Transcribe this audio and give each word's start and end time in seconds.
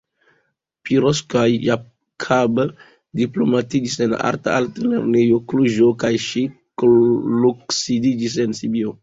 Piroska 0.87 1.43
Jakab 1.65 2.55
diplomitiĝis 3.21 3.99
en 4.07 4.17
Arta 4.31 4.57
Altlernejo 4.63 5.39
Kluĵo 5.53 5.91
kaj 6.07 6.13
ŝi 6.25 6.45
loksidiĝis 7.45 8.41
en 8.47 8.61
Sibio. 8.63 8.99